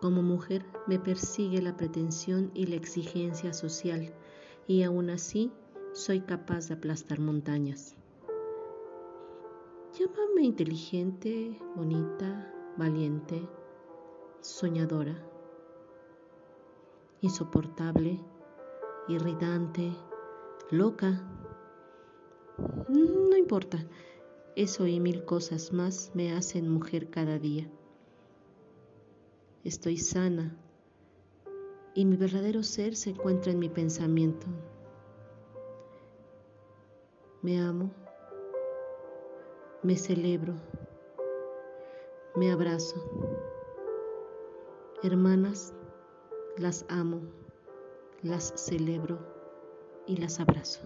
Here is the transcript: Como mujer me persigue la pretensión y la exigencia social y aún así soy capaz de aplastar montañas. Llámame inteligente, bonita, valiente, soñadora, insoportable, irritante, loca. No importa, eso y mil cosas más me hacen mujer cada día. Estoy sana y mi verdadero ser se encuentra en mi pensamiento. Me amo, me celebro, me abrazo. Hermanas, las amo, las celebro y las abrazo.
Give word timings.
Como 0.00 0.22
mujer 0.22 0.64
me 0.86 1.00
persigue 1.00 1.60
la 1.60 1.76
pretensión 1.76 2.52
y 2.54 2.66
la 2.66 2.76
exigencia 2.76 3.52
social 3.52 4.14
y 4.68 4.84
aún 4.84 5.10
así 5.10 5.50
soy 5.92 6.20
capaz 6.20 6.68
de 6.68 6.74
aplastar 6.74 7.18
montañas. 7.18 7.96
Llámame 9.98 10.42
inteligente, 10.42 11.58
bonita, 11.74 12.54
valiente, 12.76 13.48
soñadora, 14.40 15.20
insoportable, 17.20 18.20
irritante, 19.08 19.90
loca. 20.70 21.28
No 22.88 23.36
importa, 23.36 23.84
eso 24.54 24.86
y 24.86 25.00
mil 25.00 25.24
cosas 25.24 25.72
más 25.72 26.12
me 26.14 26.32
hacen 26.32 26.68
mujer 26.68 27.10
cada 27.10 27.38
día. 27.40 27.68
Estoy 29.64 29.96
sana 29.96 30.56
y 31.94 32.04
mi 32.04 32.16
verdadero 32.16 32.62
ser 32.62 32.94
se 32.94 33.10
encuentra 33.10 33.50
en 33.50 33.58
mi 33.58 33.68
pensamiento. 33.68 34.46
Me 37.42 37.60
amo, 37.60 37.90
me 39.82 39.96
celebro, 39.96 40.54
me 42.36 42.52
abrazo. 42.52 43.02
Hermanas, 45.02 45.74
las 46.56 46.84
amo, 46.88 47.20
las 48.22 48.52
celebro 48.56 49.18
y 50.06 50.18
las 50.18 50.38
abrazo. 50.38 50.80